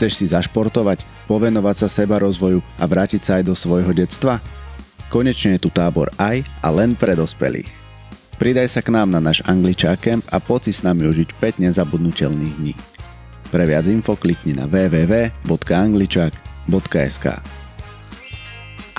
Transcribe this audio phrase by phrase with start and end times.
[0.00, 4.40] Chceš si zašportovať, povenovať sa seba rozvoju a vrátiť sa aj do svojho detstva?
[5.12, 7.68] Konečne je tu tábor aj a len pre dospelých.
[8.40, 11.68] Pridaj sa k nám na náš angličák camp a poď si s nami užiť 5
[11.68, 12.72] nezabudnutelných dní.
[13.52, 17.59] Pre viac info klikni na www.angličak.sk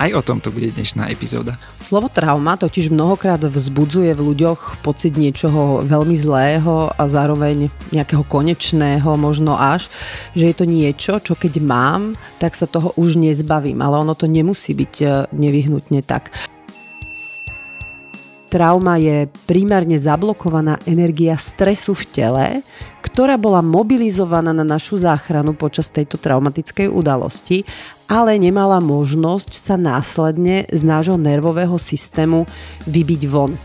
[0.02, 1.54] Aj o tomto bude dnešná epizóda.
[1.78, 9.14] Slovo trauma totiž mnohokrát vzbudzuje v ľuďoch pocit niečoho veľmi zlého a zároveň nejakého konečného,
[9.14, 9.86] možno až,
[10.34, 14.26] že je to niečo, čo keď mám, tak sa toho už nezbavím, ale ono to
[14.26, 16.34] nemusí byť eh, nevyhnutne tak.
[18.52, 22.46] Trauma je primárne zablokovaná energia stresu v tele,
[23.00, 27.64] ktorá bola mobilizovaná na našu záchranu počas tejto traumatickej udalosti,
[28.12, 32.44] ale nemala možnosť sa následne z nášho nervového systému
[32.84, 33.56] vybiť von.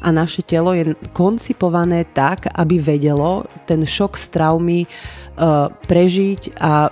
[0.00, 6.88] A naše telo je koncipované tak, aby vedelo ten šok z traumy uh, prežiť a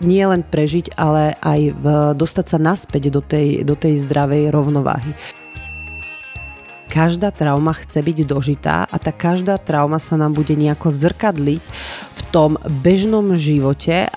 [0.00, 1.84] nie len prežiť, ale aj v,
[2.16, 5.12] dostať sa naspäť do tej, do tej zdravej rovnováhy.
[6.90, 11.62] Každá trauma chce byť dožitá a tá každá trauma sa nám bude nejako zrkadliť
[12.16, 14.10] v tom bežnom živote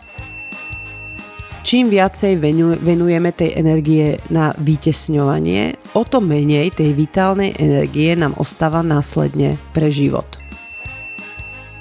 [1.64, 2.38] čím viacej
[2.84, 9.90] venujeme tej energie na vytesňovanie, o to menej tej vitálnej energie nám ostáva následne pre
[9.90, 10.28] život.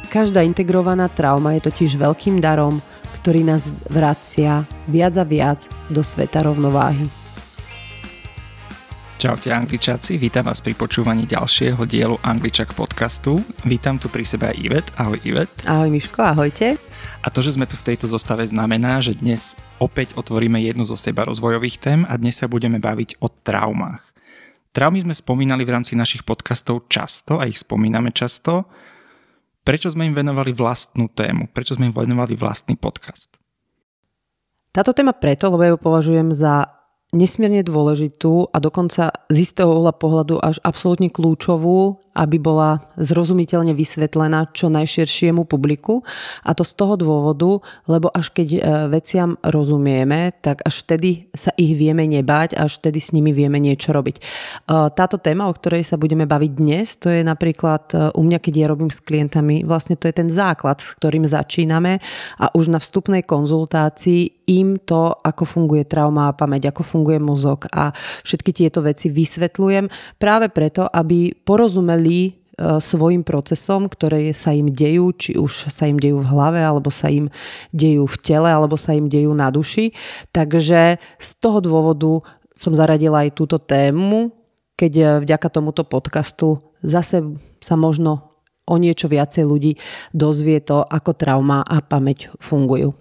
[0.08, 2.80] Každá integrovaná trauma je totiž veľkým darom,
[3.22, 7.06] ktorý nás vracia viac a viac do sveta rovnováhy.
[9.22, 13.38] Čaute Angličáci, vítam vás pri počúvaní ďalšieho dielu Angličak podcastu.
[13.62, 14.86] Vítam tu pri sebe aj Ivet.
[14.98, 15.54] Ahoj Ivet.
[15.62, 16.74] Ahoj Miško, ahojte.
[17.22, 20.98] A to, že sme tu v tejto zostave znamená, že dnes opäť otvoríme jednu zo
[20.98, 24.02] seba rozvojových tém a dnes sa budeme baviť o traumách.
[24.74, 28.66] Traumy sme spomínali v rámci našich podcastov často a ich spomíname často.
[29.62, 31.54] Prečo sme im venovali vlastnú tému?
[31.54, 33.38] Prečo sme im venovali vlastný podcast?
[34.74, 36.66] Táto téma preto, lebo ja ju považujem za
[37.14, 44.52] nesmierne dôležitú a dokonca z istého uhla pohľadu až absolútne kľúčovú aby bola zrozumiteľne vysvetlená
[44.52, 46.04] čo najširšiemu publiku.
[46.44, 48.60] A to z toho dôvodu, lebo až keď e,
[48.92, 53.96] veciam rozumieme, tak až vtedy sa ich vieme nebať, až vtedy s nimi vieme niečo
[53.96, 54.16] robiť.
[54.18, 54.22] E,
[54.92, 58.54] táto téma, o ktorej sa budeme baviť dnes, to je napríklad e, u mňa, keď
[58.54, 61.98] ja robím s klientami, vlastne to je ten základ, s ktorým začíname
[62.36, 67.70] a už na vstupnej konzultácii im to, ako funguje trauma a pamäť, ako funguje mozog
[67.72, 67.94] a
[68.26, 75.14] všetky tieto veci vysvetľujem práve preto, aby porozumeli čelí svojim procesom, ktoré sa im dejú,
[75.16, 77.32] či už sa im dejú v hlave, alebo sa im
[77.72, 79.96] dejú v tele, alebo sa im dejú na duši.
[80.34, 82.20] Takže z toho dôvodu
[82.52, 84.36] som zaradila aj túto tému,
[84.76, 87.24] keď e, vďaka tomuto podcastu zase
[87.64, 88.36] sa možno
[88.68, 89.72] o niečo viacej ľudí
[90.12, 92.92] dozvie to, ako trauma a pamäť fungujú.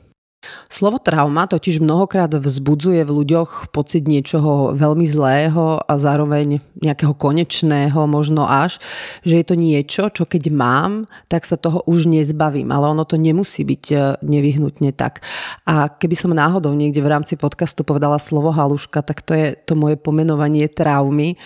[0.73, 8.09] Slovo trauma totiž mnohokrát vzbudzuje v ľuďoch pocit niečoho veľmi zlého a zároveň nejakého konečného,
[8.09, 8.81] možno až,
[9.21, 13.21] že je to niečo, čo keď mám, tak sa toho už nezbavím, ale ono to
[13.21, 15.21] nemusí byť e, nevyhnutne tak.
[15.69, 19.77] A keby som náhodou niekde v rámci podcastu povedala slovo haluška, tak to je to
[19.77, 21.37] moje pomenovanie traumy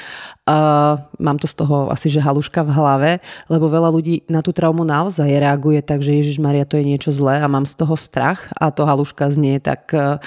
[0.46, 3.12] Uh, mám to z toho asi, že haluška v hlave,
[3.50, 7.10] lebo veľa ľudí na tú traumu naozaj reaguje tak, že Ježiš Maria to je niečo
[7.10, 10.22] zlé a mám z toho strach a to haluška znie tak uh,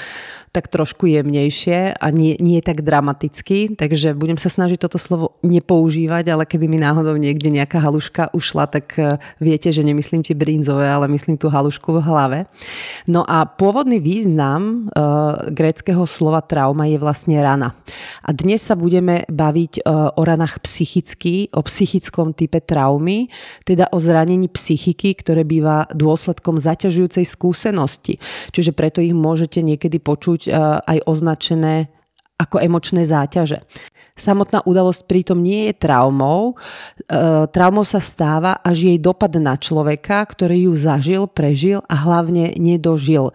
[0.58, 6.24] tak trošku jemnejšie a nie, nie tak dramaticky, takže budem sa snažiť toto slovo nepoužívať,
[6.32, 10.88] ale keby mi náhodou niekde nejaká haluška ušla, tak e, viete, že nemyslím ti brinzové,
[10.88, 12.38] ale myslím tú halušku v hlave.
[13.06, 17.74] No a pôvodný význam uh, gréckého slova trauma je vlastne rana.
[18.24, 23.30] A dnes sa budeme baviť uh, o ranách psychicky, o psychickom type traumy,
[23.64, 28.20] teda o zranení psychiky, ktoré býva dôsledkom zaťažujúcej skúsenosti.
[28.50, 30.50] Čiže preto ich môžete niekedy počuť e,
[30.84, 31.92] aj označené
[32.38, 33.66] ako emočné záťaže.
[34.14, 36.54] Samotná udalosť pritom nie je traumou.
[36.54, 42.54] E, traumou sa stáva, až jej dopad na človeka, ktorý ju zažil, prežil a hlavne
[42.58, 43.34] nedožil.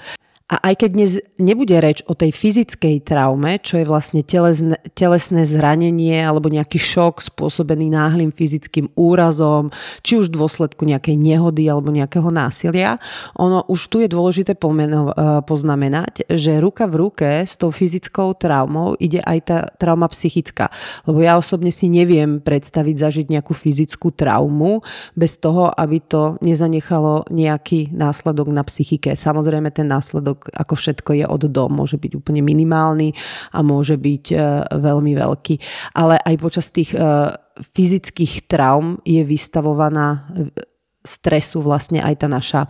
[0.54, 1.12] A aj keď dnes
[1.42, 7.26] nebude reč o tej fyzickej traume, čo je vlastne telesné, telesné zranenie alebo nejaký šok
[7.26, 9.74] spôsobený náhlým fyzickým úrazom,
[10.06, 13.02] či už v dôsledku nejakej nehody alebo nejakého násilia,
[13.34, 18.38] ono už tu je dôležité pomeno, e, poznamenať, že ruka v ruke s tou fyzickou
[18.38, 20.70] traumou ide aj tá trauma psychická.
[21.10, 24.86] Lebo ja osobne si neviem predstaviť zažiť nejakú fyzickú traumu
[25.18, 29.18] bez toho, aby to nezanechalo nejaký následok na psychike.
[29.18, 33.16] Samozrejme ten následok ako všetko je od do, môže byť úplne minimálny
[33.56, 34.38] a môže byť e,
[34.76, 35.56] veľmi veľký.
[35.96, 37.00] Ale aj počas tých e,
[37.62, 40.28] fyzických traum je vystavovaná
[41.04, 42.62] stresu vlastne aj tá naša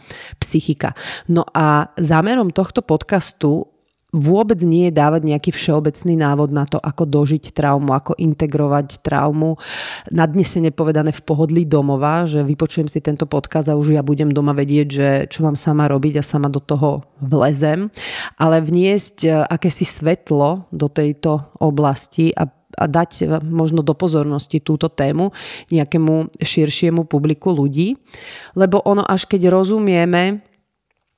[0.42, 0.98] psychika.
[1.30, 3.73] No a zámerom tohto podcastu
[4.14, 9.58] vôbec nie je dávať nejaký všeobecný návod na to, ako dožiť traumu, ako integrovať traumu.
[10.14, 14.54] Nadnesene povedané v pohodlí domova, že vypočujem si tento podkaz a už ja budem doma
[14.54, 17.90] vedieť, že čo mám sama robiť a sama do toho vlezem.
[18.38, 24.58] Ale vniesť e, akési svetlo do tejto oblasti a a dať e, možno do pozornosti
[24.58, 25.30] túto tému
[25.70, 28.02] nejakému širšiemu publiku ľudí.
[28.58, 30.42] Lebo ono až keď rozumieme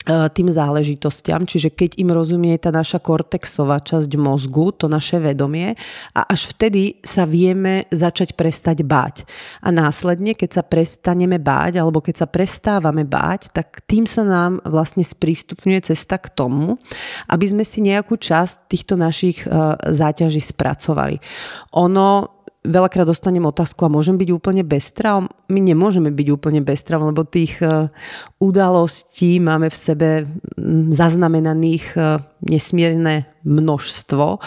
[0.05, 5.73] tým záležitostiam, čiže keď im rozumie tá naša kortexová časť mozgu, to naše vedomie
[6.13, 9.25] a až vtedy sa vieme začať prestať báť.
[9.65, 14.61] A následne, keď sa prestaneme báť alebo keď sa prestávame báť, tak tým sa nám
[14.61, 16.77] vlastne sprístupňuje cesta k tomu,
[17.25, 19.47] aby sme si nejakú časť týchto našich e,
[19.89, 21.17] záťaží spracovali.
[21.73, 22.34] Ono
[22.65, 25.29] veľakrát dostanem otázku a môžem byť úplne bez traum?
[25.47, 27.89] My nemôžeme byť úplne bez traum, lebo tých e,
[28.41, 30.09] udalostí máme v sebe
[30.91, 31.99] zaznamenaných e,
[32.49, 34.41] nesmierne množstvo.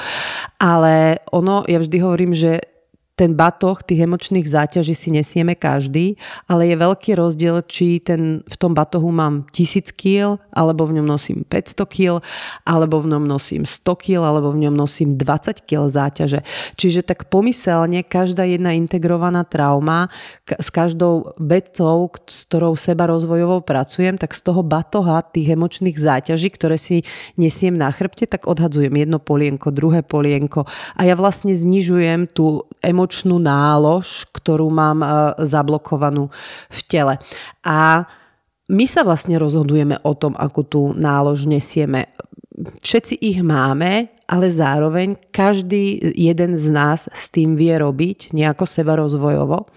[0.58, 2.77] Ale ono, ja vždy hovorím, že
[3.18, 6.14] ten batoh tých emočných záťaží si nesieme každý,
[6.46, 11.06] ale je veľký rozdiel, či ten, v tom batohu mám 1000 kg, alebo v ňom
[11.10, 12.22] nosím 500 kg,
[12.62, 16.46] alebo v ňom nosím 100 kg, alebo v ňom nosím 20 kg záťaže.
[16.78, 20.06] Čiže tak pomyselne každá jedna integrovaná trauma
[20.46, 26.54] s každou vecou, s ktorou seba rozvojovou pracujem, tak z toho batoha tých emočných záťaží,
[26.54, 27.02] ktoré si
[27.34, 33.07] nesiem na chrbte, tak odhadzujem jedno polienko, druhé polienko a ja vlastne znižujem tú emočnú
[33.08, 35.08] emočnú nálož, ktorú mám e,
[35.48, 36.28] zablokovanú
[36.68, 37.16] v tele.
[37.64, 38.04] A
[38.68, 42.12] my sa vlastne rozhodujeme o tom, ako tú nálož nesieme.
[42.84, 49.00] Všetci ich máme, ale zároveň každý jeden z nás s tým vie robiť nejako seba
[49.00, 49.72] rozvojovo.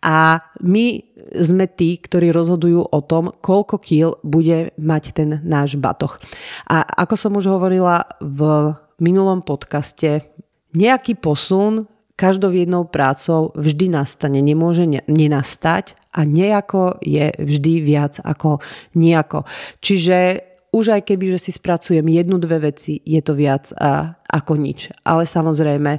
[0.00, 1.04] A my
[1.36, 6.16] sme tí, ktorí rozhodujú o tom, koľko kýl bude mať ten náš batoch.
[6.64, 8.72] A ako som už hovorila v
[9.04, 10.24] minulom podcaste,
[10.72, 18.60] nejaký posun každou jednou prácou vždy nastane, nemôže nenastať a nejako je vždy viac ako
[18.92, 19.48] nejako.
[19.80, 20.44] Čiže
[20.76, 24.92] už aj keby, že si spracujem jednu, dve veci, je to viac a, ako nič.
[25.02, 25.98] Ale samozrejme,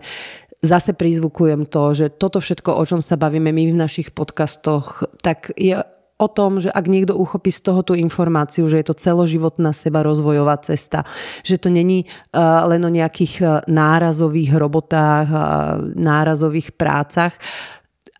[0.62, 5.51] zase prizvukujem to, že toto všetko, o čom sa bavíme my v našich podcastoch, tak
[5.57, 5.81] je
[6.21, 10.06] o tom, že ak niekto uchopí z toho tú informáciu, že je to celoživotná seba
[10.06, 11.01] rozvojová cesta,
[11.41, 15.41] že to není uh, len o nejakých uh, nárazových robotách, uh,
[15.97, 17.33] nárazových prácach,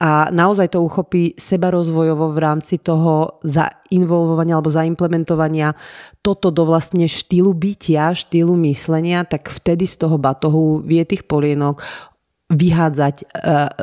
[0.01, 5.77] a naozaj to uchopí seba rozvojovo v rámci toho zainvolvovania alebo zaimplementovania
[6.25, 11.86] toto do vlastne štýlu bytia, štýlu myslenia, tak vtedy z toho batohu vie tých polienok
[12.51, 13.25] vyhádzať e,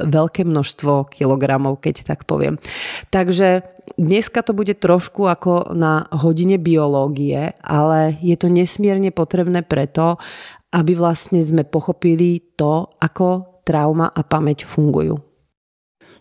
[0.04, 2.60] veľké množstvo kilogramov, keď tak poviem.
[3.08, 3.64] Takže
[3.96, 10.20] dneska to bude trošku ako na hodine biológie, ale je to nesmierne potrebné preto,
[10.68, 15.16] aby vlastne sme pochopili to, ako trauma a pamäť fungujú.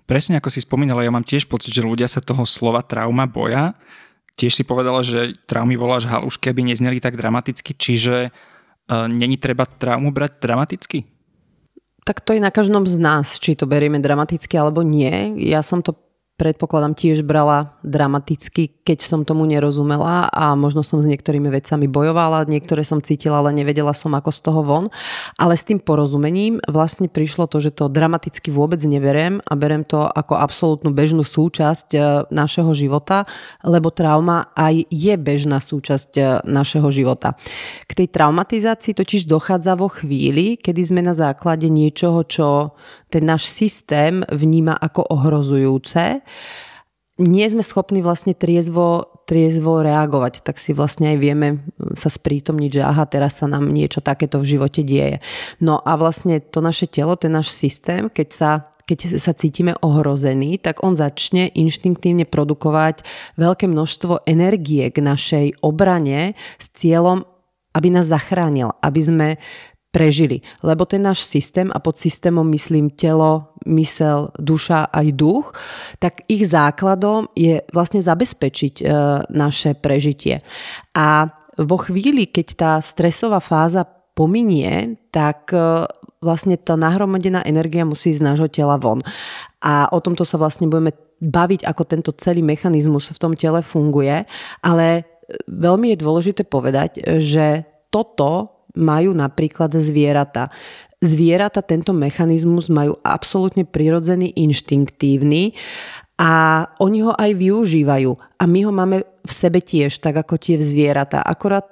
[0.07, 3.75] Presne ako si spomínala, ja mám tiež pocit, že ľudia sa toho slova trauma boja.
[4.39, 9.67] Tiež si povedala, že traumy voláš halušky, aby nezneli tak dramaticky, čiže uh, není treba
[9.67, 11.16] traumu brať dramaticky?
[12.07, 15.35] Tak to je na každom z nás, či to berieme dramaticky alebo nie.
[15.43, 16.06] Ja som to
[16.37, 22.45] predpokladám tiež brala dramaticky, keď som tomu nerozumela a možno som s niektorými vecami bojovala,
[22.45, 24.85] niektoré som cítila, ale nevedela som ako z toho von.
[25.41, 30.05] Ale s tým porozumením vlastne prišlo to, že to dramaticky vôbec neberiem a berem to
[30.05, 33.25] ako absolútnu bežnú súčasť e, našeho života,
[33.65, 37.33] lebo trauma aj je bežná súčasť e, našeho života.
[37.89, 42.77] K tej traumatizácii totiž dochádza vo chvíli, kedy sme na základe niečoho, čo
[43.07, 46.21] ten náš systém vníma ako ohrozujúce,
[47.17, 51.47] nie sme schopní vlastne triezvo, triezvo reagovať, tak si vlastne aj vieme
[51.97, 55.17] sa sprítomniť, že aha, teraz sa nám niečo takéto v živote deje.
[55.57, 58.51] No a vlastne to naše telo, ten náš systém, keď sa
[58.87, 63.03] keď sa cítime ohrození, tak on začne inštinktívne produkovať
[63.35, 67.27] veľké množstvo energie k našej obrane s cieľom,
[67.75, 69.27] aby nás zachránil, aby sme
[69.97, 70.45] prežili.
[70.61, 75.57] Lebo ten náš systém, a pod systémom myslím telo, mysel, duša aj duch,
[75.97, 78.83] tak ich základom je vlastne zabezpečiť e,
[79.33, 80.45] naše prežitie.
[80.93, 85.89] A vo chvíli, keď tá stresová fáza pominie, tak e,
[86.21, 89.01] vlastne tá nahromadená energia musí z nášho tela von.
[89.65, 94.29] A o tomto sa vlastne budeme baviť, ako tento celý mechanizmus v tom tele funguje,
[94.61, 95.09] ale
[95.49, 100.53] veľmi je dôležité povedať, že toto majú napríklad zvieratá.
[101.01, 105.57] Zvieratá tento mechanizmus majú absolútne prirodzený, inštinktívny
[106.17, 108.11] A oni ho aj využívajú.
[108.41, 111.21] A my ho máme v sebe tiež, tak ako tie zvieratá.
[111.21, 111.69] Akorát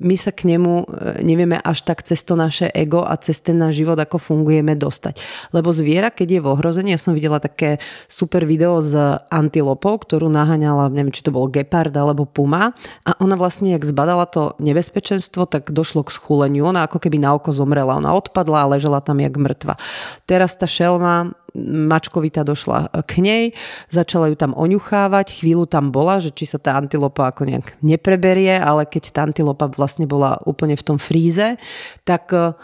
[0.00, 0.84] my sa k nemu e,
[1.20, 5.20] nevieme až tak cez to naše ego a cez ten náš život, ako fungujeme, dostať.
[5.52, 7.76] Lebo zviera, keď je v ohrození, ja som videla také
[8.08, 8.96] super video s
[9.28, 12.72] antilopou, ktorú naháňala, neviem, či to bol gepard alebo puma
[13.04, 16.64] a ona vlastne, jak zbadala to nebezpečenstvo, tak došlo k schúleniu.
[16.64, 18.00] Ona ako keby na oko zomrela.
[18.00, 19.76] Ona odpadla a ležela tam jak mŕtva.
[20.24, 23.44] Teraz tá šelma mačkovita došla k nej,
[23.90, 28.54] začala ju tam oňuchávať, chvíľu tam bola, že či sa tá antilopa ako nejak nepreberie,
[28.58, 31.58] ale keď tá antilopa vlastne bola úplne v tom fríze,
[32.06, 32.54] tak e,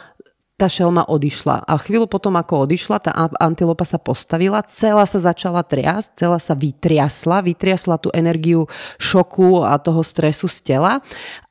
[0.57, 1.69] tá šelma odišla.
[1.69, 6.57] A chvíľu potom, ako odišla, tá antilopa sa postavila, celá sa začala triasť, celá sa
[6.57, 8.65] vytriasla, vytriasla tú energiu
[8.97, 11.05] šoku a toho stresu z tela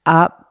[0.05, 0.44] a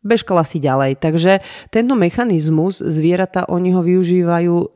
[0.00, 0.96] bežkala si ďalej.
[0.96, 4.66] Takže tento mechanizmus zvieratá, oni ho využívajú e,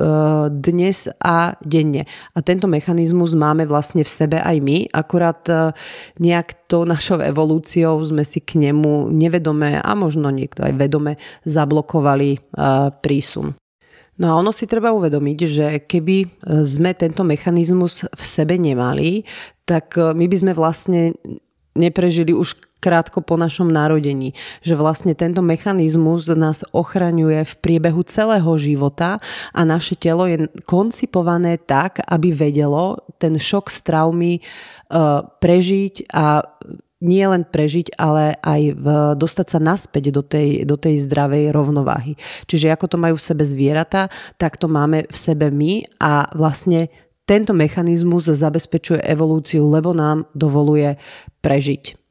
[0.52, 2.04] dnes a denne.
[2.36, 5.72] A tento mechanizmus máme vlastne v sebe aj my, akurát e,
[6.20, 11.16] nejak to našou evolúciou sme si k nemu nevedome a možno niekto aj vedome
[11.48, 12.38] zablokovali e,
[13.00, 13.56] prísun.
[14.14, 19.26] No a ono si treba uvedomiť, že keby sme tento mechanizmus v sebe nemali,
[19.66, 21.18] tak my by sme vlastne
[21.74, 22.54] neprežili už
[22.84, 24.36] krátko po našom narodení.
[24.60, 29.16] Že vlastne tento mechanizmus nás ochraňuje v priebehu celého života
[29.56, 34.40] a naše telo je koncipované tak, aby vedelo ten šok z traumy e,
[35.40, 36.44] prežiť a
[37.04, 38.86] nie len prežiť, ale aj v,
[39.20, 42.16] dostať sa naspäť do tej, do tej zdravej rovnováhy.
[42.48, 44.08] Čiže ako to majú v sebe zvieratá,
[44.40, 46.88] tak to máme v sebe my a vlastne
[47.28, 50.96] tento mechanizmus zabezpečuje evolúciu, lebo nám dovoluje
[51.44, 52.03] prežiť.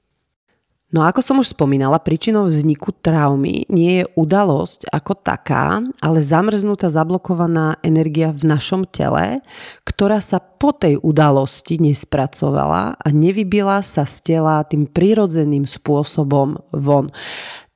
[0.93, 6.21] No a ako som už spomínala, príčinou vzniku traumy nie je udalosť ako taká, ale
[6.21, 9.41] zamrznutá zablokovaná energia v našom tele,
[9.89, 17.09] ktorá sa po tej udalosti nespracovala a nevybila sa z tela tým prirodzeným spôsobom von.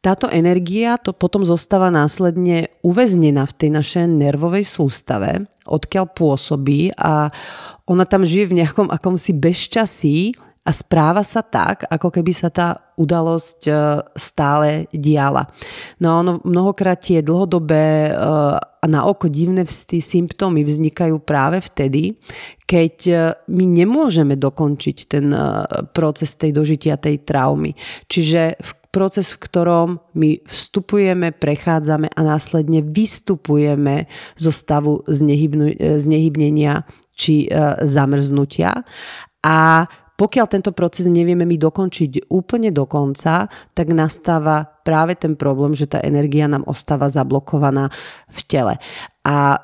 [0.05, 7.33] Táto energia to potom zostáva následne uväznená v tej našej nervovej sústave, odkiaľ pôsobí a
[7.89, 12.75] ona tam žije v nejakom akomsi bezčasí, a správa sa tak, ako keby sa tá
[12.99, 13.73] udalosť e,
[14.19, 15.47] stále diala.
[16.03, 18.13] No a ono mnohokrát tie dlhodobé e,
[18.59, 19.63] a na oko divné
[20.03, 22.19] symptómy vznikajú práve vtedy,
[22.67, 23.15] keď e,
[23.47, 25.31] my nemôžeme dokončiť ten
[25.95, 27.71] proces tej dožitia tej traumy.
[28.11, 36.83] Čiže v proces, v ktorom my vstupujeme, prechádzame a následne vystupujeme zo stavu znehybnenia
[37.15, 37.49] či
[37.81, 38.83] zamrznutia.
[39.45, 39.85] A
[40.17, 43.45] pokiaľ tento proces nevieme my dokončiť úplne do konca,
[43.77, 47.93] tak nastáva práve ten problém, že tá energia nám ostáva zablokovaná
[48.33, 48.75] v tele.
[49.21, 49.61] A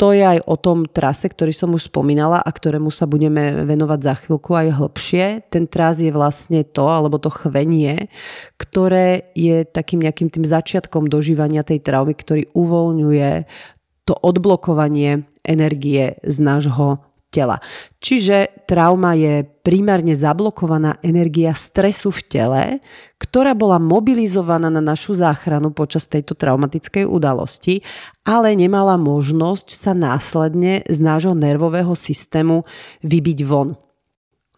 [0.00, 4.00] to je aj o tom trase, ktorý som už spomínala a ktorému sa budeme venovať
[4.00, 5.24] za chvíľku aj hlbšie.
[5.52, 8.08] Ten tras je vlastne to, alebo to chvenie,
[8.56, 13.30] ktoré je takým nejakým tým začiatkom dožívania tej traumy, ktorý uvoľňuje
[14.08, 17.62] to odblokovanie energie z nášho tela.
[18.02, 22.62] Čiže trauma je primárne zablokovaná energia stresu v tele,
[23.22, 27.86] ktorá bola mobilizovaná na našu záchranu počas tejto traumatickej udalosti,
[28.26, 32.66] ale nemala možnosť sa následne z nášho nervového systému
[33.06, 33.78] vybiť von.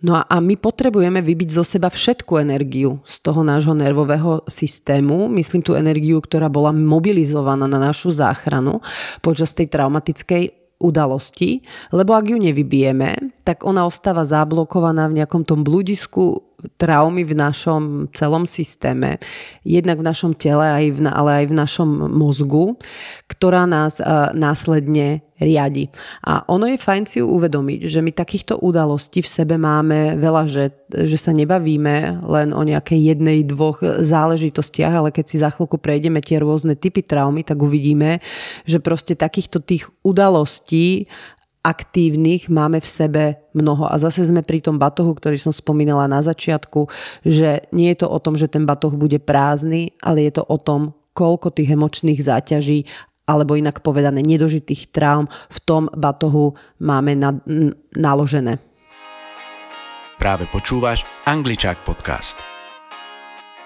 [0.02, 5.30] No a, a my potrebujeme vybiť zo seba všetku energiu z toho nášho nervového systému,
[5.30, 8.82] myslím tú energiu, ktorá bola mobilizovaná na našu záchranu
[9.22, 11.62] počas tej traumatickej udalosti,
[11.94, 18.12] lebo ak ju nevybijeme, tak ona ostáva zablokovaná v nejakom tom bludisku traumy v našom
[18.14, 19.18] celom systéme,
[19.66, 22.78] jednak v našom tele, aj ale aj v našom mozgu,
[23.26, 25.90] ktorá nás uh, následne riadi.
[26.22, 30.64] A ono je fajn si uvedomiť, že my takýchto udalostí v sebe máme veľa, že,
[30.86, 36.22] že sa nebavíme len o nejakej jednej, dvoch záležitostiach, ale keď si za chvíľku prejdeme
[36.22, 38.22] tie rôzne typy traumy, tak uvidíme,
[38.64, 41.10] že proste takýchto tých udalostí
[41.62, 43.22] aktívnych máme v sebe
[43.54, 43.86] mnoho.
[43.86, 46.90] A zase sme pri tom batohu, ktorý som spomínala na začiatku,
[47.22, 50.58] že nie je to o tom, že ten batoh bude prázdny, ale je to o
[50.58, 52.90] tom, koľko tých emočných záťaží
[53.22, 57.30] alebo inak povedané nedožitých traum v tom batohu máme na,
[57.94, 58.58] naložené.
[60.18, 62.42] Práve počúvaš Angličák podcast.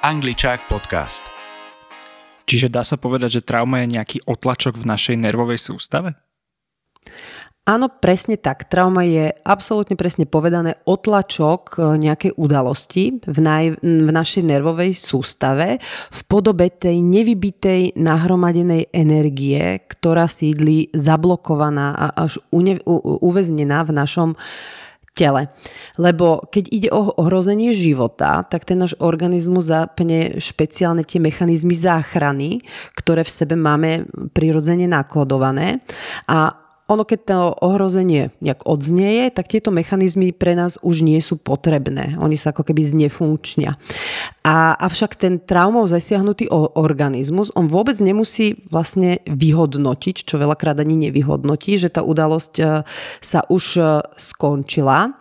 [0.05, 1.25] Angličák podcast.
[2.47, 6.15] Čiže dá sa povedať, že trauma je nejaký otlačok v našej nervovej sústave?
[7.67, 8.71] Áno, presne tak.
[8.71, 15.83] Trauma je absolútne presne povedané otlačok e, nejakej udalosti v, naj, v našej nervovej sústave
[16.15, 23.99] v podobe tej nevybitej nahromadenej energie, ktorá sídli zablokovaná a až une, u, uväznená v
[23.99, 24.31] našom
[25.19, 25.51] tele.
[25.99, 32.63] Lebo keď ide o ohrozenie života, tak ten náš organizmus zapne špeciálne tie mechanizmy záchrany,
[32.95, 35.83] ktoré v sebe máme prirodzene nakodované.
[36.31, 41.35] A ono keď to ohrozenie nejak odznieje, tak tieto mechanizmy pre nás už nie sú
[41.35, 42.15] potrebné.
[42.23, 43.75] Oni sa ako keby znefunkčnia.
[44.47, 46.47] A, avšak ten traumou zasiahnutý
[46.79, 52.65] organizmus, on vôbec nemusí vlastne vyhodnotiť, čo veľakrát ani nevyhodnotí, že tá udalosť e,
[53.19, 53.83] sa už e,
[54.15, 55.19] skončila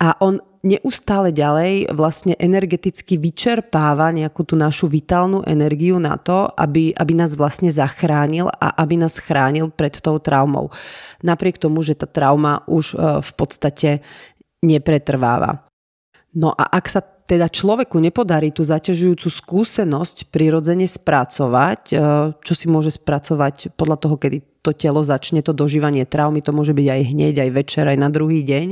[0.00, 6.92] a on neustále ďalej vlastne energeticky vyčerpáva nejakú tú našu vitálnu energiu na to, aby,
[6.92, 10.68] aby nás vlastne zachránil a aby nás chránil pred tou traumou.
[11.24, 13.90] Napriek tomu, že tá trauma už e, v podstate
[14.60, 15.64] nepretrváva.
[16.36, 17.00] No a ak sa
[17.30, 21.96] teda človeku nepodarí tú zaťažujúcu skúsenosť prirodzene spracovať, e,
[22.34, 26.74] čo si môže spracovať podľa toho, kedy to telo začne to dožívanie traumy, to môže
[26.74, 28.68] byť aj hneď, aj večer, aj na druhý deň,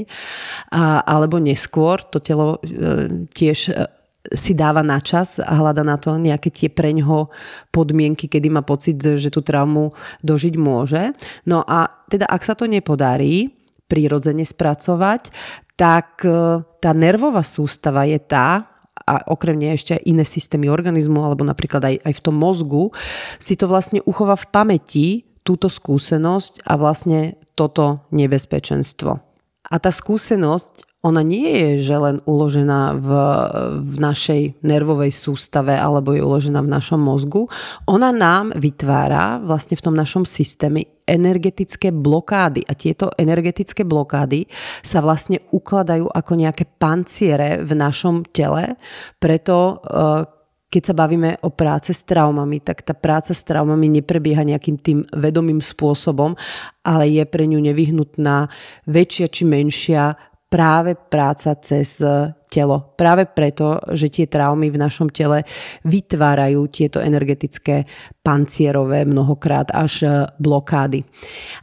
[0.75, 3.87] a, alebo neskôr, to telo e, tiež e,
[4.35, 7.31] si dáva na čas a hľada na to nejaké tie preňho
[7.71, 9.95] podmienky, kedy má pocit, že tú traumu
[10.27, 11.15] dožiť môže.
[11.47, 13.55] No a teda ak sa to nepodarí
[13.88, 15.33] prirodzene spracovať,
[15.79, 18.67] tak e, tá nervová sústava je tá,
[19.09, 22.93] a okrem nej ešte aj iné systémy organizmu, alebo napríklad aj, aj v tom mozgu,
[23.41, 25.09] si to vlastne uchová v pamäti
[25.47, 29.28] túto skúsenosť a vlastne toto nebezpečenstvo.
[29.67, 33.09] A tá skúsenosť, ona nie je, že len uložená v,
[33.87, 37.47] v našej nervovej sústave alebo je uložená v našom mozgu.
[37.87, 42.67] Ona nám vytvára vlastne v tom našom systéme energetické blokády.
[42.67, 44.50] A tieto energetické blokády
[44.83, 48.75] sa vlastne ukladajú ako nejaké panciere v našom tele.
[49.23, 50.38] Preto eh,
[50.69, 54.99] keď sa bavíme o práce s traumami, tak tá práca s traumami neprebieha nejakým tým
[55.17, 56.37] vedomým spôsobom,
[56.85, 58.53] ale je pre ňu nevyhnutná
[58.85, 60.12] väčšia či menšia
[60.49, 62.01] práve práca cez
[62.49, 62.97] telo.
[62.97, 65.45] Práve preto, že tie traumy v našom tele
[65.85, 67.85] vytvárajú tieto energetické
[68.25, 70.09] pancierové mnohokrát až e,
[70.41, 71.05] blokády.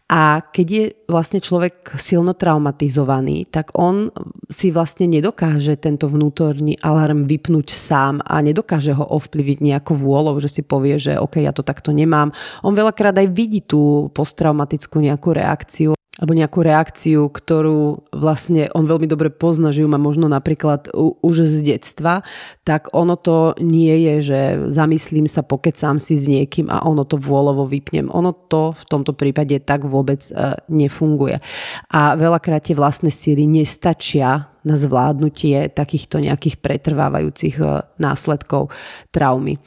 [0.09, 4.13] A keď je vlastne človek silno traumatizovaný, tak on
[4.49, 10.49] si vlastne nedokáže tento vnútorný alarm vypnúť sám a nedokáže ho ovplyviť nejako vôľou, že
[10.49, 12.33] si povie, že OK, ja to takto nemám.
[12.61, 19.03] On veľakrát aj vidí tú posttraumatickú nejakú reakciu alebo nejakú reakciu, ktorú vlastne on veľmi
[19.03, 22.23] dobre pozná, že ju má možno napríklad už z detstva,
[22.63, 24.39] tak ono to nie je, že
[24.71, 28.07] zamyslím sa, pokecám si s niekým a ono to vôľovo vypnem.
[28.07, 31.43] Ono to v tomto prípade tak vôbec e, nefunguje.
[31.91, 38.71] A veľakrát tie vlastné síly nestačia na zvládnutie takýchto nejakých pretrvávajúcich e, následkov
[39.11, 39.59] traumy.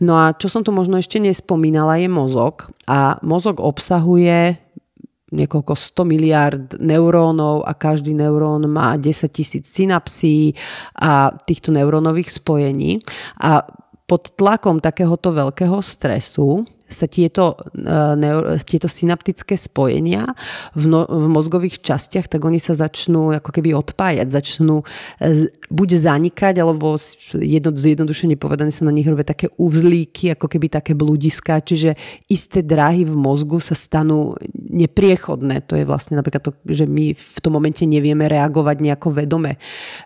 [0.00, 2.72] No a čo som tu možno ešte nespomínala je mozog.
[2.90, 4.58] A mozog obsahuje
[5.30, 10.54] niekoľko 100 miliard neurónov a každý neurón má 10 tisíc synapsí
[10.98, 13.02] a týchto neurónových spojení.
[13.42, 13.62] A
[14.10, 20.34] pod tlakom takéhoto veľkého stresu sa tieto, uh, tieto synaptické spojenia
[20.74, 25.88] v, no, v mozgových častiach, tak oni sa začnú ako keby odpájať, začnú uh, buď
[25.94, 26.98] zanikať, alebo
[27.38, 31.94] jedno, zjednodušene povedané sa na nich robia také uzlíky, ako keby také blúdiska, čiže
[32.26, 35.62] isté dráhy v mozgu sa stanú nepriechodné.
[35.70, 39.56] To je vlastne napríklad to, že my v tom momente nevieme reagovať nejako vedome,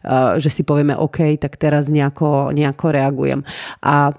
[0.04, 3.40] uh, že si povieme OK, tak teraz nejako, nejako reagujem.
[3.80, 4.12] A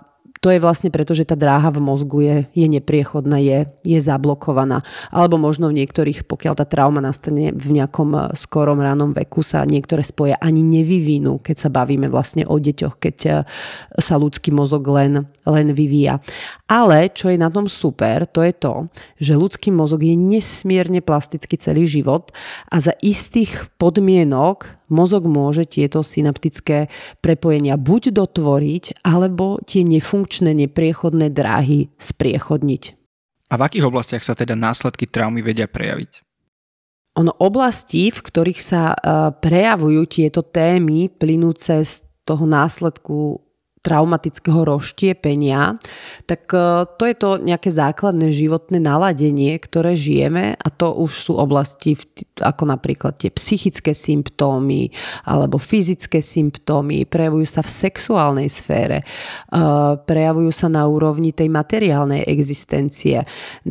[0.46, 4.86] to je vlastne preto, že tá dráha v mozgu je, je nepriechodná, je, je zablokovaná.
[5.10, 9.66] Alebo možno v niektorých, pokiaľ tá trauma nastane v nejakom eh, skorom ránom veku, sa
[9.66, 13.42] niektoré spoje ani nevyvinú, keď sa bavíme vlastne o deťoch, keď eh,
[13.98, 16.22] sa ľudský mozog len, len vyvíja.
[16.70, 18.86] Ale čo je na tom super, to je to,
[19.18, 22.30] že ľudský mozog je nesmierne plastický celý život
[22.70, 26.90] a za istých podmienok mozog môže tieto synaptické
[27.22, 32.84] prepojenia buď dotvoriť, alebo tie nefunkčné, nepriechodné dráhy spriechodniť.
[33.50, 36.26] A v akých oblastiach sa teda následky traumy vedia prejaviť?
[37.16, 38.98] Ono oblasti, v ktorých sa e,
[39.40, 43.45] prejavujú tieto témy plynúce z toho následku
[43.86, 45.78] traumatického rozštiepenia,
[46.26, 51.34] tak e, to je to nejaké základné životné naladenie, ktoré žijeme a to už sú
[51.38, 51.94] oblasti
[52.42, 54.90] ako napríklad tie psychické symptómy
[55.30, 59.06] alebo fyzické symptómy, prejavujú sa v sexuálnej sfére, e,
[60.02, 63.22] prejavujú sa na úrovni tej materiálnej existencie,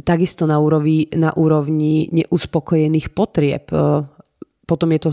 [0.07, 4.13] takisto na úrovni, na úrovni neuspokojených potrieb, e,
[4.64, 5.11] potom je to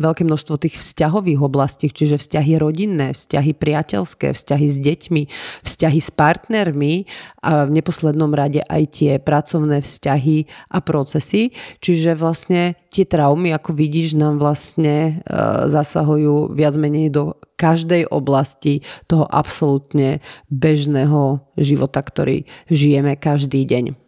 [0.00, 5.22] veľké množstvo tých vzťahových oblastí, čiže vzťahy rodinné, vzťahy priateľské, vzťahy s deťmi,
[5.64, 7.04] vzťahy s partnermi
[7.44, 11.52] a v neposlednom rade aj tie pracovné vzťahy a procesy.
[11.84, 15.32] Čiže vlastne tie traumy, ako vidíš, nám vlastne e,
[15.68, 24.07] zasahujú viac menej do každej oblasti toho absolútne bežného života, ktorý žijeme každý deň.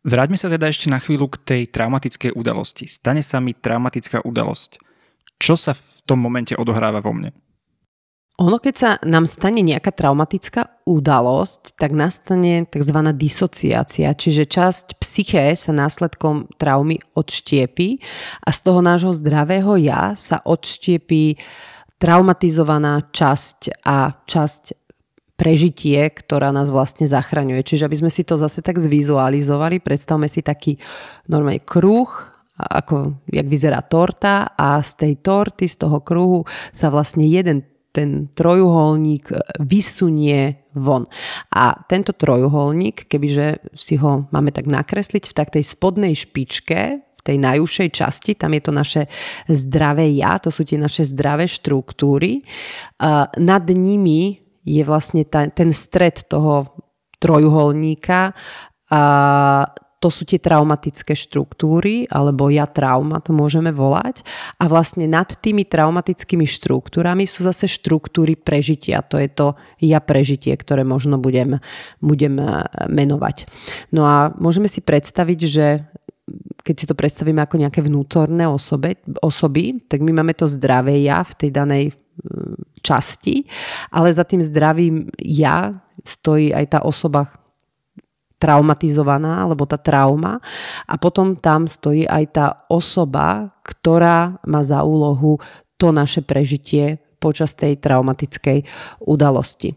[0.00, 2.88] Vráťme sa teda ešte na chvíľu k tej traumatickej udalosti.
[2.88, 4.80] Stane sa mi traumatická udalosť.
[5.36, 7.36] Čo sa v tom momente odohráva vo mne?
[8.40, 12.96] Ono, keď sa nám stane nejaká traumatická udalosť, tak nastane tzv.
[13.12, 18.00] disociácia, čiže časť psyché sa následkom traumy odštiepi
[18.40, 21.36] a z toho nášho zdravého ja sa odštiepí
[22.00, 24.79] traumatizovaná časť a časť
[25.40, 27.64] prežitie, ktorá nás vlastne zachraňuje.
[27.64, 30.76] Čiže aby sme si to zase tak zvizualizovali, predstavme si taký
[31.32, 32.12] normálny kruh,
[32.60, 36.44] ako jak vyzerá torta a z tej torty, z toho kruhu
[36.76, 41.08] sa vlastne jeden ten trojuholník vysunie von.
[41.50, 47.22] A tento trojuholník, kebyže si ho máme tak nakresliť v tak tej spodnej špičke, v
[47.24, 49.02] tej najúžšej časti, tam je to naše
[49.50, 52.46] zdravé ja, to sú tie naše zdravé štruktúry.
[53.36, 56.68] Nad nimi je vlastne ta, ten stred toho
[57.20, 58.32] trojuholníka
[58.90, 59.02] a
[60.00, 64.24] to sú tie traumatické štruktúry, alebo ja trauma to môžeme volať.
[64.56, 69.04] A vlastne nad tými traumatickými štruktúrami sú zase štruktúry prežitia.
[69.12, 71.60] To je to ja prežitie, ktoré možno budem,
[72.00, 73.44] budem eh, menovať.
[73.92, 75.84] No a môžeme si predstaviť, že
[76.64, 81.20] keď si to predstavíme ako nejaké vnútorné osobe, osoby, tak my máme to zdravé ja
[81.20, 81.84] v tej danej
[82.80, 83.44] časti,
[83.92, 87.28] ale za tým zdravým ja stojí aj tá osoba
[88.40, 90.40] traumatizovaná, alebo tá trauma.
[90.88, 95.36] A potom tam stojí aj tá osoba, ktorá má za úlohu
[95.76, 98.64] to naše prežitie počas tej traumatickej
[99.04, 99.76] udalosti.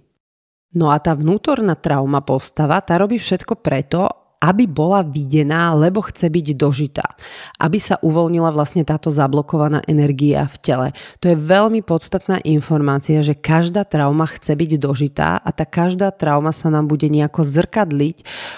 [0.74, 6.28] No a tá vnútorná trauma postava, tá robí všetko preto, aby bola videná, lebo chce
[6.28, 7.08] byť dožitá.
[7.56, 10.88] Aby sa uvoľnila vlastne táto zablokovaná energia v tele.
[11.24, 16.52] To je veľmi podstatná informácia, že každá trauma chce byť dožitá a tá každá trauma
[16.52, 18.18] sa nám bude nejako zrkadliť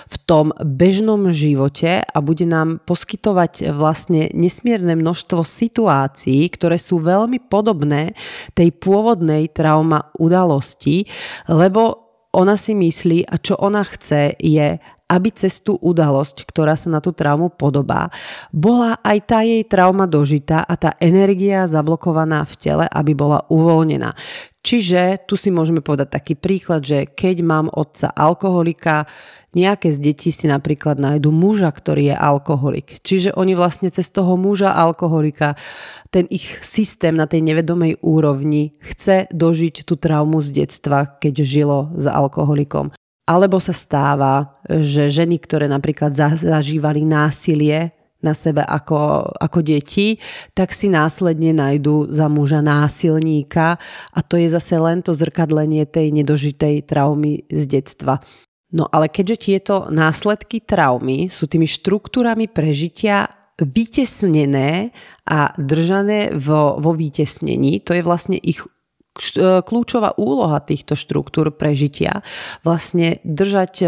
[0.10, 7.46] v tom bežnom živote a bude nám poskytovať vlastne nesmierne množstvo situácií, ktoré sú veľmi
[7.46, 8.18] podobné
[8.58, 11.06] tej pôvodnej trauma udalosti,
[11.46, 16.90] lebo ona si myslí a čo ona chce je, aby cez tú udalosť, ktorá sa
[16.90, 18.10] na tú traumu podobá,
[18.50, 24.18] bola aj tá jej trauma dožitá a tá energia zablokovaná v tele, aby bola uvoľnená.
[24.66, 29.06] Čiže tu si môžeme povedať taký príklad, že keď mám otca alkoholika,
[29.54, 32.98] nejaké z detí si napríklad nájdu muža, ktorý je alkoholik.
[33.06, 35.54] Čiže oni vlastne cez toho muža alkoholika,
[36.10, 41.94] ten ich systém na tej nevedomej úrovni chce dožiť tú traumu z detstva, keď žilo
[41.94, 42.90] s alkoholikom.
[43.26, 47.90] Alebo sa stáva, že ženy, ktoré napríklad zažívali násilie
[48.22, 50.18] na sebe ako, ako deti,
[50.58, 53.78] tak si následne nájdú za muža násilníka
[54.14, 58.18] a to je zase len to zrkadlenie tej nedožitej traumy z detstva.
[58.74, 64.92] No ale keďže tieto následky traumy sú tými štruktúrami prežitia vytesnené
[65.24, 68.60] a držané vo, vo vytesnení, to je vlastne ich
[69.64, 72.20] kľúčová úloha týchto štruktúr prežitia
[72.68, 73.88] vlastne držať e,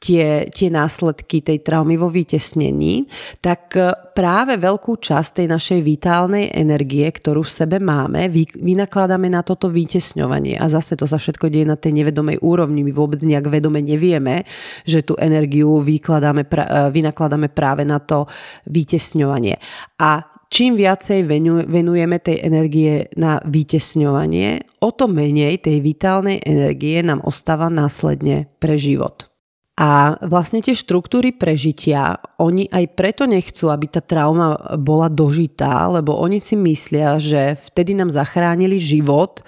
[0.00, 3.04] tie, tie následky tej traumy vo vytesnení,
[3.44, 9.28] tak e, práve veľkú časť tej našej vitálnej energie, ktorú v sebe máme, vy, vynakladáme
[9.28, 10.56] na toto vytesňovanie.
[10.56, 12.80] A zase to sa všetko deje na tej nevedomej úrovni.
[12.80, 14.48] My vôbec nejak vedome nevieme,
[14.88, 16.48] že tú energiu vykladáme,
[16.96, 18.24] vynakladáme práve na to
[18.72, 19.60] vytesňovanie.
[20.00, 21.26] A čím viacej
[21.66, 28.78] venujeme tej energie na vytesňovanie, o to menej tej vitálnej energie nám ostáva následne pre
[28.78, 29.30] život.
[29.76, 36.16] A vlastne tie štruktúry prežitia, oni aj preto nechcú, aby tá trauma bola dožitá, lebo
[36.16, 39.44] oni si myslia, že vtedy nám zachránili život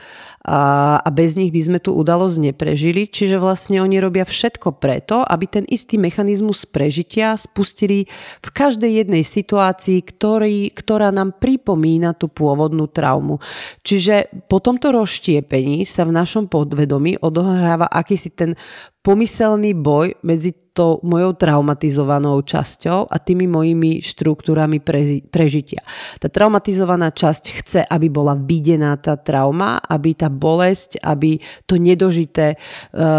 [0.46, 3.10] a, a bez nich by sme tú udalosť neprežili.
[3.10, 8.06] Čiže vlastne oni robia všetko preto, aby ten istý mechanizmus prežitia spustili
[8.40, 13.42] v každej jednej situácii, ktorý, ktorá nám pripomína tú pôvodnú traumu.
[13.82, 18.54] Čiže po tomto rozštiepení sa v našom podvedomí odohráva akýsi ten
[19.02, 24.78] pomyselný boj medzi tou mojou traumatizovanou časťou a tými mojimi štruktúrami
[25.26, 25.82] prežitia.
[26.22, 32.54] Tá traumatizovaná časť chce, aby bola videná tá trauma, aby tá bolesť, aby to nedožité
[32.54, 32.56] e,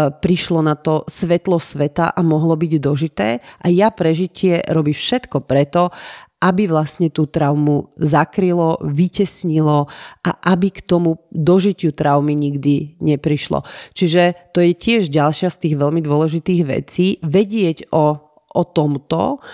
[0.08, 5.92] prišlo na to svetlo sveta a mohlo byť dožité a ja prežitie robí všetko preto,
[6.40, 9.92] aby vlastne tú traumu zakrylo, vytesnilo
[10.24, 13.62] a aby k tomu dožitiu traumy nikdy neprišlo.
[13.92, 18.16] Čiže to je tiež ďalšia z tých veľmi dôležitých vecí, vedieť o,
[18.56, 19.44] o tomto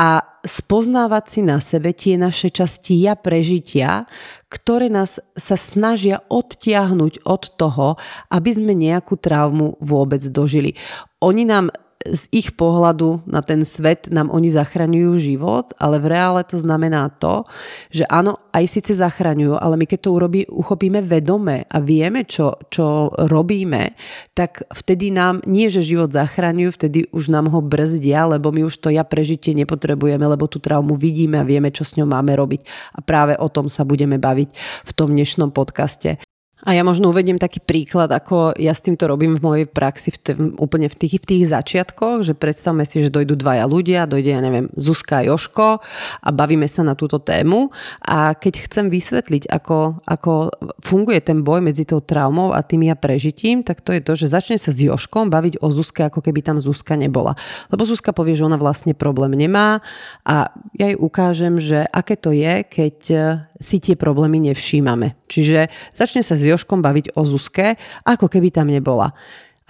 [0.00, 4.08] a spoznávať si na sebe tie naše časti ja prežitia,
[4.48, 7.88] ktoré nás sa snažia odtiahnuť od toho,
[8.32, 10.72] aby sme nejakú traumu vôbec dožili.
[11.20, 11.68] Oni nám
[12.00, 17.12] z ich pohľadu na ten svet nám oni zachraňujú život, ale v reále to znamená
[17.20, 17.44] to,
[17.92, 22.56] že áno, aj síce zachraňujú, ale my keď to urobí, uchopíme vedome a vieme, čo,
[22.72, 23.92] čo robíme,
[24.32, 28.80] tak vtedy nám nie, že život zachraňujú, vtedy už nám ho brzdia, lebo my už
[28.80, 32.64] to ja prežitie nepotrebujeme, lebo tú traumu vidíme a vieme, čo s ňou máme robiť.
[32.96, 34.48] A práve o tom sa budeme baviť
[34.88, 36.16] v tom dnešnom podcaste.
[36.68, 40.18] A ja možno uvediem taký príklad, ako ja s týmto robím v mojej praxi v
[40.20, 44.30] t- úplne v tých, v tých začiatkoch, že predstavme si, že dojdú dvaja ľudia, dojde,
[44.36, 45.80] ja neviem, Zuzka a Joško
[46.20, 47.72] a bavíme sa na túto tému
[48.04, 50.52] a keď chcem vysvetliť, ako, ako
[50.84, 54.28] funguje ten boj medzi tou traumou a tým ja prežitím, tak to je to, že
[54.28, 57.40] začne sa s Joškom baviť o Zuzke, ako keby tam Zuzka nebola.
[57.72, 59.80] Lebo Zuzka povie, že ona vlastne problém nemá
[60.28, 62.96] a ja jej ukážem, že aké to je, keď
[63.60, 65.20] si tie problémy nevšímame.
[65.28, 69.14] Čiže začne sa s Joškom baviť o Zuzke, ako keby tam nebola.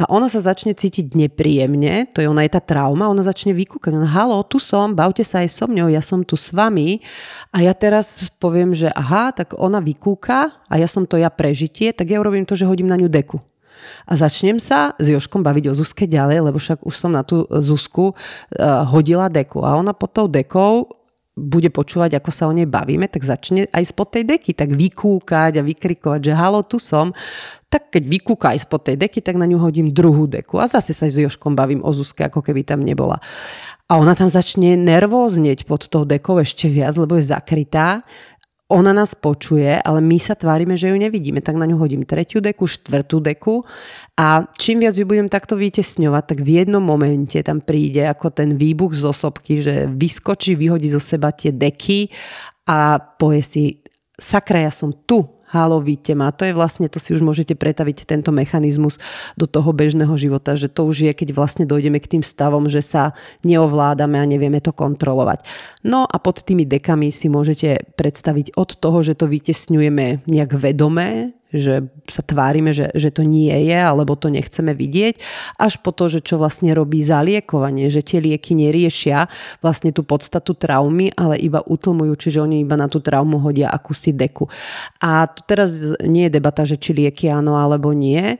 [0.00, 3.92] A ona sa začne cítiť nepríjemne, to je ona je tá trauma, ona začne vykúkať,
[3.92, 7.04] ona, halo, tu som, bavte sa aj so mňou, ja som tu s vami.
[7.52, 11.92] A ja teraz poviem, že aha, tak ona vykúka a ja som to ja prežitie,
[11.92, 13.44] tak ja urobím to, že hodím na ňu deku.
[14.08, 17.44] A začnem sa s Joškom baviť o Zuzke ďalej, lebo však už som na tú
[17.48, 18.14] Zuzku uh,
[18.88, 19.64] hodila deku.
[19.64, 20.99] A ona pod tou dekou
[21.40, 25.56] bude počúvať, ako sa o nej bavíme, tak začne aj spod tej deky tak vykúkať
[25.56, 27.16] a vykrikovať, že halo, tu som.
[27.72, 30.92] Tak keď vykúka aj spod tej deky, tak na ňu hodím druhú deku a zase
[30.92, 33.16] sa s Joškom bavím o Zuzke, ako keby tam nebola.
[33.90, 38.06] A ona tam začne nervóznieť pod tou dekou ešte viac, lebo je zakrytá
[38.70, 41.42] ona nás počuje, ale my sa tvárime, že ju nevidíme.
[41.42, 43.66] Tak na ňu hodím tretiu deku, štvrtú deku
[44.14, 48.54] a čím viac ju budem takto vytesňovať, tak v jednom momente tam príde ako ten
[48.54, 52.06] výbuch z osobky, že vyskočí, vyhodí zo seba tie deky
[52.70, 53.62] a povie si,
[54.14, 56.30] sakra, ja som tu, halo, vidíte ma.
[56.30, 59.02] To je vlastne, to si už môžete pretaviť tento mechanizmus
[59.34, 62.80] do toho bežného života, že to už je, keď vlastne dojdeme k tým stavom, že
[62.82, 65.42] sa neovládame a nevieme to kontrolovať.
[65.82, 71.34] No a pod tými dekami si môžete predstaviť od toho, že to vytesňujeme nejak vedomé,
[71.50, 75.18] že sa tvárime, že, že to nie je, alebo to nechceme vidieť,
[75.58, 79.26] až po to, že čo vlastne robí zaliekovanie, že tie lieky neriešia
[79.60, 84.14] vlastne tú podstatu traumy, ale iba utlmujú, čiže oni iba na tú traumu hodia akúsi
[84.14, 84.46] deku.
[85.02, 88.38] A tu teraz nie je debata, že či lieky áno alebo nie.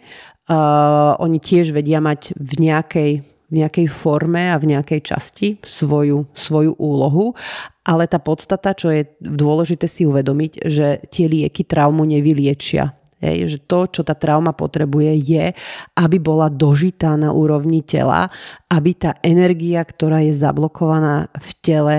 [0.50, 3.12] Uh, oni tiež vedia mať v nejakej
[3.50, 7.34] v nejakej forme a v nejakej časti svoju, svoju úlohu,
[7.82, 12.99] ale tá podstata, čo je dôležité si uvedomiť, že tie lieky traumu nevyliečia.
[13.20, 15.46] Hej, že to, čo tá trauma potrebuje, je,
[16.00, 18.32] aby bola dožitá na úrovni tela,
[18.72, 21.96] aby tá energia, ktorá je zablokovaná v tele,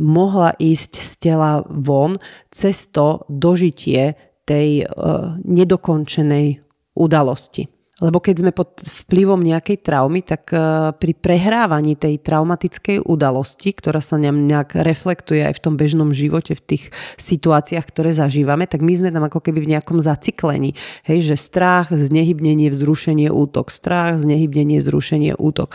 [0.00, 2.16] mohla ísť z tela von
[2.48, 4.16] cez to dožitie
[4.48, 6.64] tej uh, nedokončenej
[6.96, 7.81] udalosti.
[8.02, 14.02] Lebo keď sme pod vplyvom nejakej traumy, tak e, pri prehrávaní tej traumatickej udalosti, ktorá
[14.02, 16.84] sa nám nejak reflektuje aj v tom bežnom živote, v tých
[17.14, 20.74] situáciách, ktoré zažívame, tak my sme tam ako keby v nejakom zaciklení.
[21.06, 23.70] Hej, že strach, znehybnenie, vzrušenie, útok.
[23.70, 25.70] Strach, znehybnenie, vzrušenie, útok.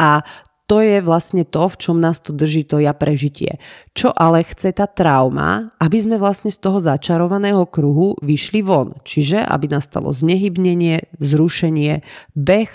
[0.00, 0.24] A
[0.66, 3.62] to je vlastne to, v čom nás to drží to ja prežitie.
[3.94, 8.98] Čo ale chce tá trauma, aby sme vlastne z toho začarovaného kruhu vyšli von.
[9.06, 12.02] Čiže aby nastalo znehybnenie, zrušenie,
[12.34, 12.72] beh,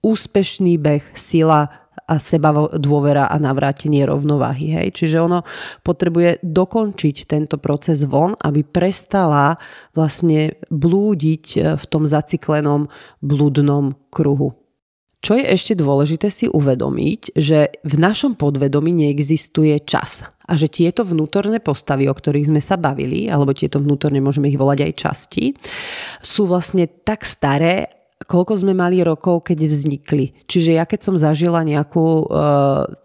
[0.00, 1.68] úspešný beh, sila
[2.08, 4.72] a seba dôvera a navrátenie rovnováhy.
[4.72, 4.88] Hej?
[4.96, 5.44] Čiže ono
[5.84, 9.60] potrebuje dokončiť tento proces von, aby prestala
[9.92, 12.88] vlastne blúdiť v tom zaciklenom
[13.20, 14.56] blúdnom kruhu.
[15.18, 21.02] Čo je ešte dôležité si uvedomiť, že v našom podvedomí neexistuje čas a že tieto
[21.02, 25.44] vnútorné postavy, o ktorých sme sa bavili, alebo tieto vnútorne môžeme ich volať aj časti,
[26.22, 30.38] sú vlastne tak staré, koľko sme mali rokov, keď vznikli.
[30.46, 32.24] Čiže ja keď som zažila nejakú e,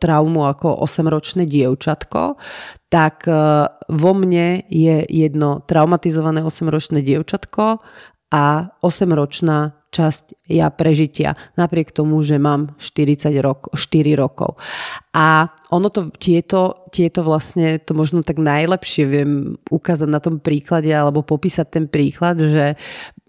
[0.01, 2.37] traumu ako 8-ročné dievčatko,
[2.93, 3.33] tak e,
[3.89, 7.81] vo mne je jedno traumatizované 8-ročné dievčatko
[8.33, 8.45] a
[8.81, 14.57] 8-ročná časť ja prežitia, napriek tomu, že mám 40 rok, 4 rokov.
[15.13, 19.31] A ono to, tieto, tieto vlastne, to možno tak najlepšie viem
[19.69, 22.77] ukázať na tom príklade alebo popísať ten príklad, že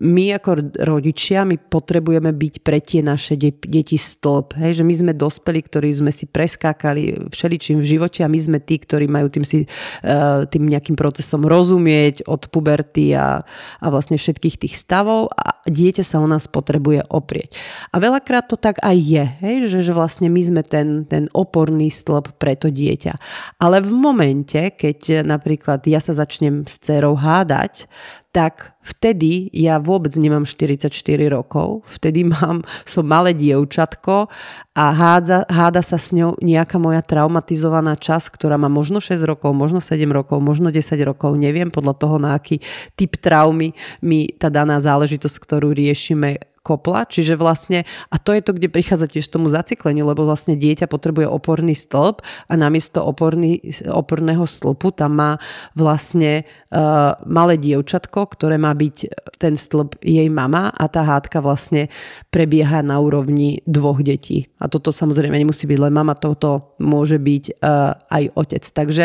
[0.04, 4.58] my ako rodičia, my potrebujeme byť pre tie naše de- deti stĺp.
[4.60, 4.80] Hej?
[4.80, 8.80] Že my sme dospeli, ktorí sme si preskákali všeličím v živote a my sme tí,
[8.80, 13.46] ktorí majú tým, si, uh, tým nejakým procesom rozumieť od puberty a,
[13.80, 17.54] a vlastne všetkých tých stavov a dieťa sa o nás potrebuje oprieť.
[17.94, 19.56] A veľakrát to tak aj je, hej?
[19.70, 21.30] Že, že vlastne my sme ten, ten
[21.74, 23.18] oporný stĺp pre to dieťa.
[23.58, 27.90] Ale v momente, keď napríklad ja sa začnem s dcerou hádať,
[28.34, 30.90] tak vtedy ja vôbec nemám 44
[31.30, 34.30] rokov, vtedy mám, som malé dievčatko
[34.74, 39.50] a hádza, háda sa s ňou nejaká moja traumatizovaná časť, ktorá má možno 6 rokov,
[39.54, 42.58] možno 7 rokov, možno 10 rokov, neviem podľa toho, na aký
[42.98, 48.56] typ traumy mi tá daná záležitosť, ktorú riešime, kopla, čiže vlastne, a to je to,
[48.56, 54.48] kde prichádza tiež tomu zacikleniu, lebo vlastne dieťa potrebuje oporný stĺp a namiesto oporný, oporného
[54.48, 55.32] stĺpu tam má
[55.76, 58.96] vlastne uh, malé dievčatko, ktoré má byť
[59.36, 61.92] ten stĺp jej mama a tá hádka vlastne
[62.32, 64.48] prebieha na úrovni dvoch detí.
[64.56, 68.64] A toto samozrejme nemusí byť len mama, toto môže byť uh, aj otec.
[68.64, 69.04] Takže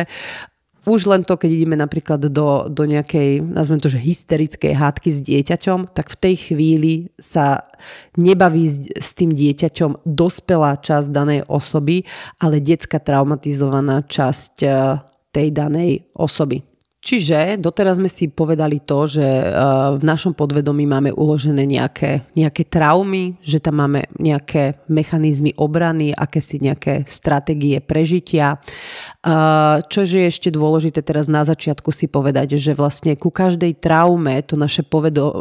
[0.88, 5.20] už len to, keď ideme napríklad do, do nejakej, nazvem to, že hysterickej hádky s
[5.20, 7.68] dieťaťom, tak v tej chvíli sa
[8.16, 12.08] nebaví s, s tým dieťaťom dospelá časť danej osoby,
[12.40, 15.04] ale detská traumatizovaná časť eh,
[15.36, 16.64] tej danej osoby.
[17.00, 19.48] Čiže doteraz sme si povedali to, že eh,
[19.96, 26.60] v našom podvedomí máme uložené nejaké, nejaké traumy, že tam máme nejaké mechanizmy obrany, akési
[26.60, 28.60] nejaké stratégie prežitia.
[28.60, 34.44] Eh, čo je ešte dôležité teraz na začiatku si povedať, že vlastne ku každej traume
[34.44, 34.84] to naše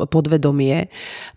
[0.07, 0.87] podvedomie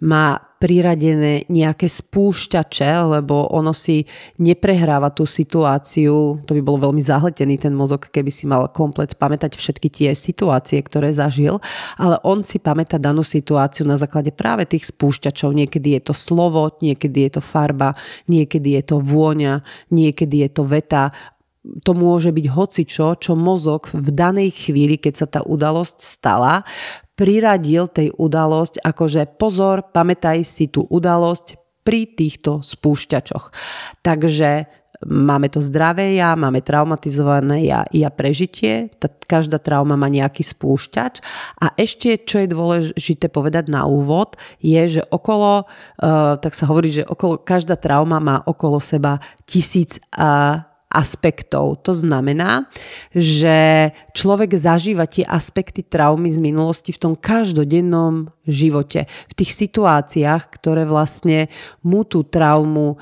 [0.06, 4.06] má priradené nejaké spúšťače, lebo ono si
[4.38, 9.58] neprehráva tú situáciu, to by bolo veľmi zahletený ten mozog, keby si mal komplet pamätať
[9.58, 11.58] všetky tie situácie, ktoré zažil,
[11.98, 15.50] ale on si pamätá danú situáciu na základe práve tých spúšťačov.
[15.50, 17.98] Niekedy je to slovo, niekedy je to farba,
[18.30, 21.10] niekedy je to vôňa, niekedy je to veta.
[21.62, 26.66] To môže byť hocičo, čo mozog v danej chvíli, keď sa tá udalosť stala,
[27.22, 33.54] priradil tej udalosť, akože pozor, pamätaj si tú udalosť pri týchto spúšťačoch.
[34.02, 34.66] Takže
[35.06, 41.22] máme to zdravé ja, máme traumatizované ja, ja prežitie, tá, každá trauma má nejaký spúšťač
[41.62, 46.90] a ešte, čo je dôležité povedať na úvod, je, že okolo, uh, tak sa hovorí,
[46.90, 51.80] že okolo, každá trauma má okolo seba tisíc uh, aspektov.
[51.88, 52.68] To znamená,
[53.16, 59.08] že človek zažíva tie aspekty traumy z minulosti v tom každodennom živote.
[59.32, 61.48] V tých situáciách, ktoré vlastne
[61.88, 62.98] mu tú traumu e,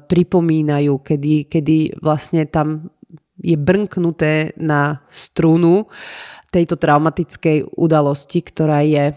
[0.00, 2.88] pripomínajú, kedy, kedy vlastne tam
[3.42, 5.90] je brnknuté na strunu
[6.52, 9.14] tejto traumatickej udalosti, ktorá je e,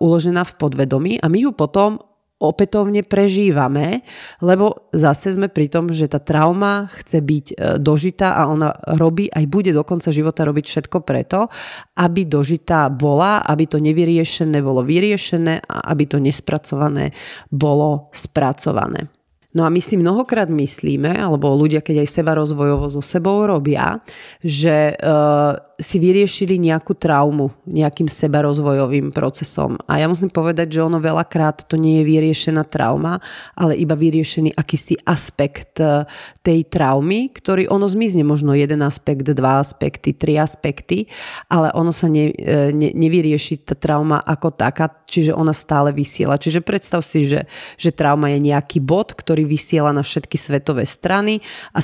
[0.00, 2.00] uložená v podvedomí a my ju potom
[2.40, 4.00] opätovne prežívame,
[4.40, 9.28] lebo zase sme pri tom, že tá trauma chce byť e, dožitá a ona robí,
[9.28, 11.52] aj bude do konca života robiť všetko preto,
[12.00, 17.12] aby dožitá bola, aby to nevyriešené bolo vyriešené a aby to nespracované
[17.52, 19.12] bolo spracované.
[19.50, 23.98] No a my si mnohokrát myslíme, alebo ľudia, keď aj seba rozvojovo so sebou robia,
[24.38, 29.80] že uh, si vyriešili nejakú traumu nejakým sebarozvojovým procesom.
[29.88, 33.18] A ja musím povedať, že ono veľakrát to nie je vyriešená trauma,
[33.56, 36.04] ale iba vyriešený akýsi aspekt e,
[36.44, 41.08] tej traumy, ktorý ono zmizne, možno jeden aspekt, dva aspekty, tri aspekty,
[41.48, 46.36] ale ono sa ne, e, ne, nevyrieši tá trauma ako taká, čiže ona stále vysiela.
[46.36, 47.48] Čiže predstav si, že,
[47.80, 51.40] že trauma je nejaký bod, ktorý vysiela na všetky svetové strany
[51.72, 51.80] a,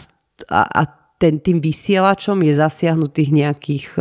[0.52, 0.82] a, a
[1.16, 4.00] ten, tým vysielačom je zasiahnutých nejakých e,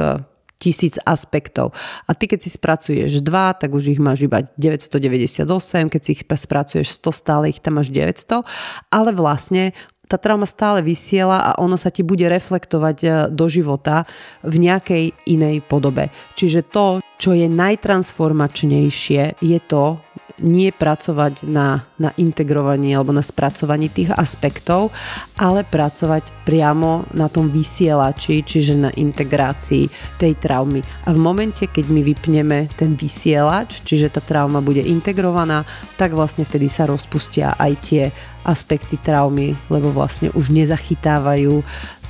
[0.60, 1.75] tisíc aspektov.
[2.08, 6.23] A ty keď si spracuješ dva, tak už ich máš iba 998, keď si ich
[6.23, 8.43] spracuješ 100, stále ich tam máš 900,
[8.91, 9.71] ale vlastne
[10.06, 14.06] tá trauma stále vysiela a ona sa ti bude reflektovať e, do života
[14.45, 16.13] v nejakej inej podobe.
[16.38, 19.97] Čiže to, čo je najtransformačnejšie, je to,
[20.43, 24.91] nie pracovať na, na integrovaní alebo na spracovaní tých aspektov,
[25.39, 29.87] ale pracovať priamo na tom vysielači, čiže na integrácii
[30.19, 30.83] tej traumy.
[31.07, 35.63] A v momente, keď my vypneme ten vysielač, čiže tá trauma bude integrovaná,
[35.95, 38.03] tak vlastne vtedy sa rozpustia aj tie
[38.43, 41.63] aspekty traumy, lebo vlastne už nezachytávajú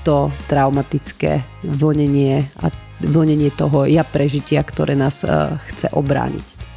[0.05, 2.69] to traumatické vlnenie a
[3.01, 6.54] vlnenie toho ja prežitia, ktoré nás uh, chce obrániť.